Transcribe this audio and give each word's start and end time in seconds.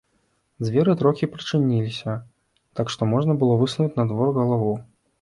Дзверы 0.63 0.95
трохі 1.01 1.29
прачыніліся, 1.33 2.17
так 2.81 2.85
што 2.97 3.11
можна 3.15 3.31
было 3.45 3.63
высунуць 3.63 3.95
на 4.03 4.11
двор 4.15 4.37
галаву. 4.43 4.79